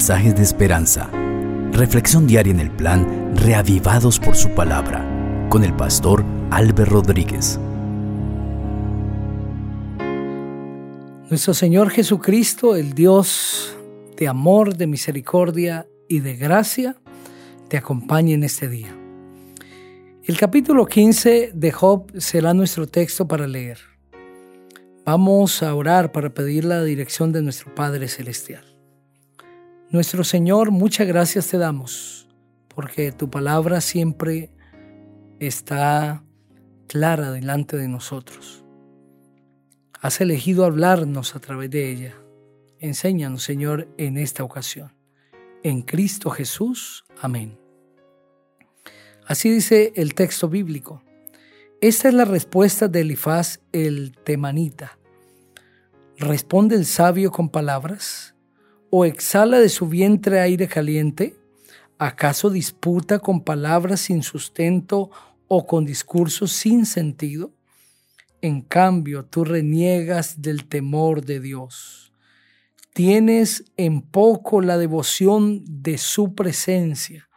[0.00, 1.10] mensajes de esperanza.
[1.72, 5.06] Reflexión diaria en el plan Reavivados por su palabra
[5.50, 7.60] con el pastor Álvaro Rodríguez.
[11.28, 13.76] Nuestro Señor Jesucristo, el Dios
[14.16, 16.96] de amor, de misericordia y de gracia,
[17.68, 18.96] te acompañe en este día.
[20.24, 23.76] El capítulo 15 de Job será nuestro texto para leer.
[25.04, 28.69] Vamos a orar para pedir la dirección de nuestro Padre Celestial.
[29.92, 32.28] Nuestro Señor, muchas gracias te damos,
[32.72, 34.52] porque tu palabra siempre
[35.40, 36.22] está
[36.86, 38.64] clara delante de nosotros.
[40.00, 42.14] Has elegido hablarnos a través de ella.
[42.78, 44.92] Enséñanos, Señor, en esta ocasión.
[45.64, 47.04] En Cristo Jesús.
[47.20, 47.58] Amén.
[49.26, 51.02] Así dice el texto bíblico.
[51.80, 55.00] Esta es la respuesta de Elifaz el temanita.
[56.16, 58.36] ¿Responde el sabio con palabras?
[58.92, 61.36] ¿O exhala de su vientre aire caliente?
[61.96, 65.12] ¿Acaso disputa con palabras sin sustento
[65.46, 67.52] o con discursos sin sentido?
[68.40, 72.12] En cambio, tú reniegas del temor de Dios.
[72.92, 77.28] Tienes en poco la devoción de su presencia,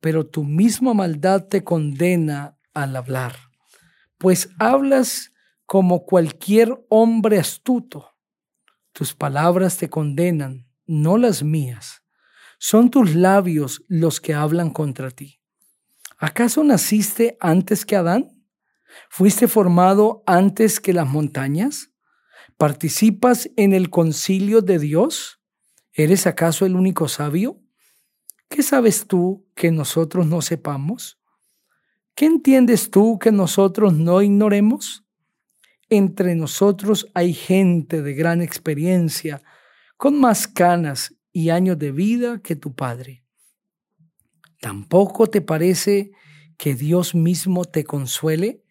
[0.00, 3.36] pero tu misma maldad te condena al hablar,
[4.16, 5.32] pues hablas
[5.66, 8.10] como cualquier hombre astuto
[9.00, 12.02] tus palabras te condenan, no las mías.
[12.58, 15.40] Son tus labios los que hablan contra ti.
[16.18, 18.44] ¿Acaso naciste antes que Adán?
[19.08, 21.92] ¿Fuiste formado antes que las montañas?
[22.58, 25.40] ¿Participas en el concilio de Dios?
[25.94, 27.58] ¿Eres acaso el único sabio?
[28.50, 31.18] ¿Qué sabes tú que nosotros no sepamos?
[32.14, 35.06] ¿Qué entiendes tú que nosotros no ignoremos?
[35.90, 39.42] Entre nosotros hay gente de gran experiencia,
[39.96, 43.24] con más canas y años de vida que tu Padre.
[44.60, 46.12] ¿Tampoco te parece
[46.56, 48.62] que Dios mismo te consuele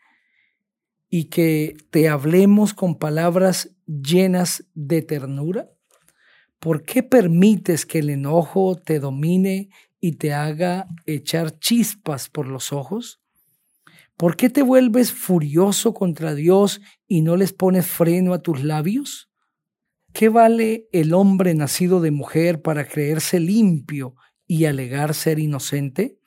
[1.09, 5.69] y que te hablemos con palabras llenas de ternura?
[6.59, 9.69] ¿Por qué permites que el enojo te domine
[9.99, 13.21] y te haga echar chispas por los ojos?
[14.19, 19.29] ¿Por qué te vuelves furioso contra Dios y no les pones freno a tus labios?
[20.11, 24.15] ¿Qué vale el hombre nacido de mujer para creerse limpio
[24.45, 26.19] y alegar ser inocente?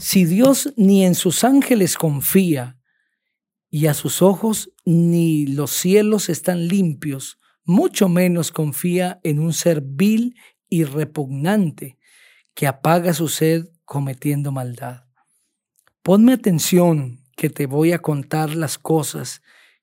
[0.00, 2.78] Si Dios ni en sus ángeles confía
[3.68, 9.82] y a sus ojos ni los cielos están limpios, mucho menos confía en un ser
[9.84, 10.34] vil
[10.66, 11.98] y repugnante
[12.54, 15.11] que apaga su sed cometiendo maldad.
[16.04, 19.40] Ponme atención que te voy a contar las cosas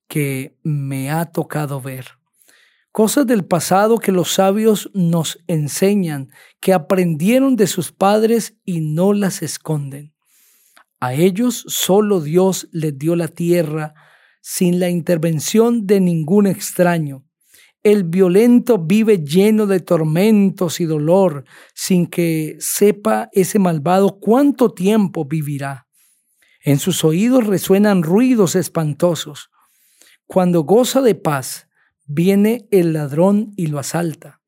[0.09, 2.07] que me ha tocado ver.
[2.91, 9.13] Cosas del pasado que los sabios nos enseñan, que aprendieron de sus padres y no
[9.13, 10.13] las esconden.
[10.99, 13.93] A ellos solo Dios les dio la tierra
[14.41, 17.23] sin la intervención de ningún extraño.
[17.81, 25.23] El violento vive lleno de tormentos y dolor sin que sepa ese malvado cuánto tiempo
[25.23, 25.85] vivirá.
[26.61, 29.49] En sus oídos resuenan ruidos espantosos.
[30.27, 31.67] Cuando goza de paz,
[32.05, 34.41] viene el ladrón y lo asalta.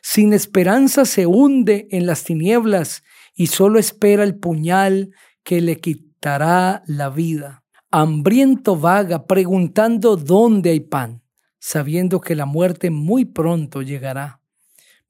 [0.00, 3.04] Sin esperanza se hunde en las tinieblas
[3.34, 5.10] y solo espera el puñal
[5.44, 7.62] que le quitará la vida.
[7.90, 11.22] Hambriento vaga preguntando dónde hay pan,
[11.58, 14.40] sabiendo que la muerte muy pronto llegará.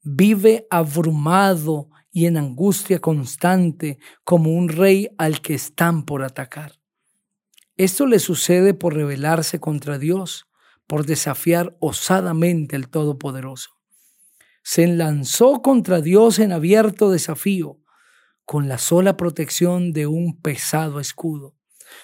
[0.01, 6.79] Vive abrumado y en angustia constante como un rey al que están por atacar.
[7.75, 10.45] Esto le sucede por rebelarse contra Dios,
[10.85, 13.71] por desafiar osadamente al Todopoderoso.
[14.61, 17.79] Se lanzó contra Dios en abierto desafío,
[18.45, 21.55] con la sola protección de un pesado escudo.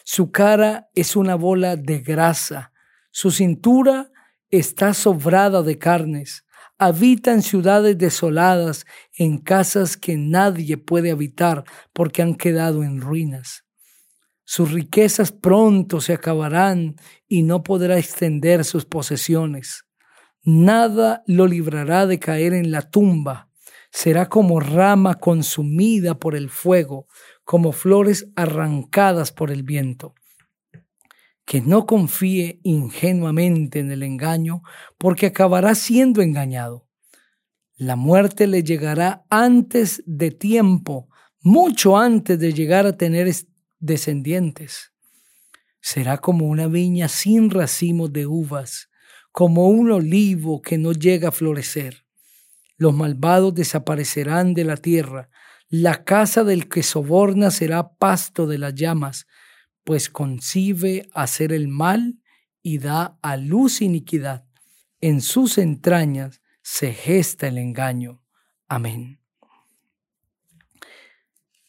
[0.03, 2.73] Su cara es una bola de grasa,
[3.11, 4.11] su cintura
[4.49, 6.45] está sobrada de carnes,
[6.79, 8.85] habita en ciudades desoladas,
[9.17, 13.65] en casas que nadie puede habitar porque han quedado en ruinas.
[14.45, 16.95] Sus riquezas pronto se acabarán
[17.27, 19.83] y no podrá extender sus posesiones.
[20.41, 23.49] Nada lo librará de caer en la tumba.
[23.91, 27.07] Será como rama consumida por el fuego,
[27.43, 30.15] como flores arrancadas por el viento
[31.49, 34.61] que no confíe ingenuamente en el engaño,
[34.99, 36.87] porque acabará siendo engañado.
[37.75, 41.09] La muerte le llegará antes de tiempo,
[41.41, 43.33] mucho antes de llegar a tener
[43.79, 44.93] descendientes.
[45.81, 48.91] Será como una viña sin racimos de uvas,
[49.31, 52.05] como un olivo que no llega a florecer.
[52.77, 55.31] Los malvados desaparecerán de la tierra.
[55.67, 59.25] La casa del que soborna será pasto de las llamas,
[59.89, 62.21] pues concibe hacer el mal
[62.61, 64.45] y da a luz iniquidad.
[65.01, 68.21] En sus entrañas se gesta el engaño.
[68.67, 69.19] Amén.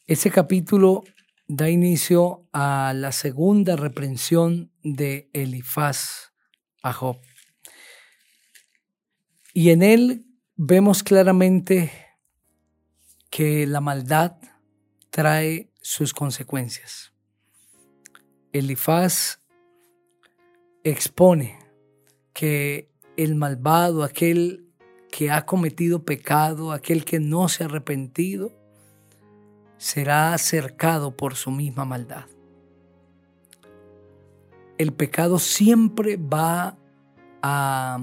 [0.07, 1.03] Ese capítulo
[1.49, 6.35] da inicio a la segunda reprensión de Elifaz
[6.83, 7.17] a Job.
[9.55, 10.27] Y en él
[10.57, 11.91] vemos claramente
[13.31, 14.37] que la maldad
[15.09, 17.10] trae sus consecuencias.
[18.53, 19.41] Elifaz
[20.83, 21.59] expone
[22.33, 24.67] que el malvado, aquel
[25.11, 28.53] que ha cometido pecado, aquel que no se ha arrepentido,
[29.77, 32.25] será cercado por su misma maldad.
[34.79, 36.77] El pecado siempre va
[37.43, 38.03] a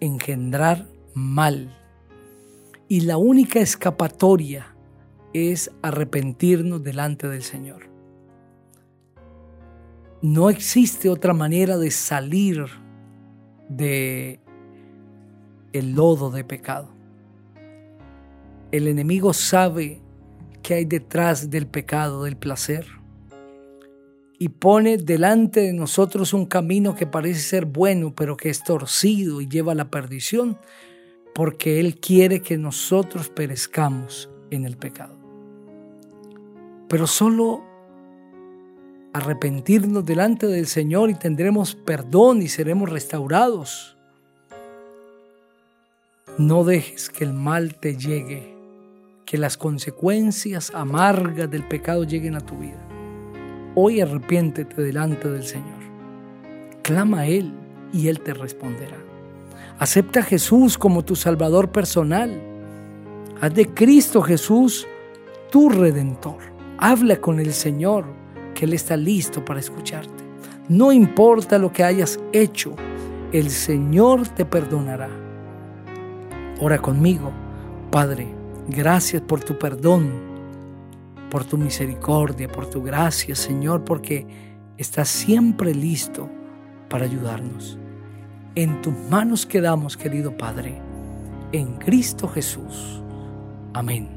[0.00, 1.76] engendrar mal
[2.88, 4.74] y la única escapatoria
[5.32, 7.89] es arrepentirnos delante del Señor.
[10.22, 12.66] No existe otra manera de salir
[13.68, 14.38] de
[15.72, 16.88] el lodo de pecado.
[18.70, 20.02] El enemigo sabe
[20.62, 22.86] que hay detrás del pecado, del placer.
[24.38, 29.40] Y pone delante de nosotros un camino que parece ser bueno, pero que es torcido
[29.40, 30.58] y lleva a la perdición,
[31.34, 35.18] porque Él quiere que nosotros perezcamos en el pecado.
[36.88, 37.69] Pero solo
[39.12, 43.96] arrepentirnos delante del Señor y tendremos perdón y seremos restaurados.
[46.38, 48.60] No dejes que el mal te llegue
[49.30, 52.84] que las consecuencias amargas del pecado lleguen a tu vida.
[53.76, 55.78] Hoy arrepiéntete delante del Señor.
[56.82, 57.52] Clama a Él
[57.92, 58.96] y Él te responderá.
[59.78, 62.42] Acepta a Jesús como tu Salvador personal.
[63.40, 64.88] Haz de Cristo Jesús
[65.52, 66.38] tu Redentor.
[66.78, 68.06] Habla con el Señor,
[68.60, 70.22] que Él está listo para escucharte.
[70.68, 72.76] No importa lo que hayas hecho,
[73.32, 75.08] el Señor te perdonará.
[76.60, 77.32] Ora conmigo,
[77.90, 80.12] Padre Gracias por tu perdón,
[81.28, 84.28] por tu misericordia, por tu gracia, Señor, porque
[84.78, 86.28] estás siempre listo
[86.88, 87.78] para ayudarnos.
[88.54, 90.80] En tus manos quedamos, querido Padre,
[91.50, 93.02] en Cristo Jesús.
[93.72, 94.08] Amén.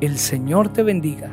[0.00, 1.30] El Señor te bendiga